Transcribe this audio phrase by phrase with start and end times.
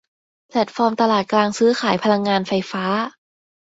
[0.49, 2.83] แพลตฟอร์มตลาดกลางซื้อขายพลังงานไฟฟ้า